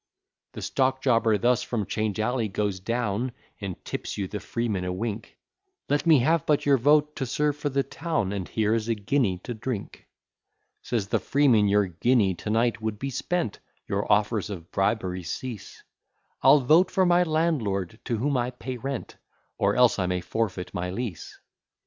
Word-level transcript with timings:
The 0.53 0.61
stockjobber 0.63 1.37
thus 1.39 1.61
from 1.61 1.85
'Change 1.85 2.19
Alley 2.19 2.47
goes 2.47 2.79
down, 2.79 3.33
And 3.59 3.85
tips 3.85 4.17
you 4.17 4.27
the 4.27 4.39
freeman 4.39 4.83
a 4.83 4.91
wink; 4.91 5.37
Let 5.89 6.07
me 6.07 6.17
have 6.21 6.43
but 6.47 6.65
your 6.65 6.79
vote 6.79 7.15
to 7.17 7.27
serve 7.27 7.55
for 7.55 7.69
the 7.69 7.83
town, 7.83 8.33
And 8.33 8.47
here 8.49 8.73
is 8.73 8.87
a 8.89 8.95
guinea 8.95 9.37
to 9.43 9.53
drink. 9.53 10.07
Says 10.81 11.09
the 11.09 11.19
freeman, 11.19 11.67
your 11.67 11.85
guinea 11.85 12.33
to 12.33 12.49
night 12.49 12.81
would 12.81 12.97
be 12.97 13.11
spent! 13.11 13.59
Your 13.87 14.11
offers 14.11 14.49
of 14.49 14.71
bribery 14.71 15.21
cease: 15.21 15.83
I'll 16.41 16.61
vote 16.61 16.89
for 16.89 17.05
my 17.05 17.21
landlord 17.21 17.99
to 18.05 18.17
whom 18.17 18.35
I 18.37 18.49
pay 18.49 18.77
rent, 18.77 19.17
Or 19.59 19.75
else 19.75 19.99
I 19.99 20.07
may 20.07 20.21
forfeit 20.21 20.73
my 20.73 20.89
lease. 20.89 21.37